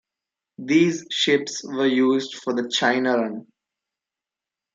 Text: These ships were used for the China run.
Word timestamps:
These 0.57 1.05
ships 1.11 1.63
were 1.63 1.85
used 1.85 2.33
for 2.33 2.55
the 2.55 2.67
China 2.75 3.17
run. 3.19 3.45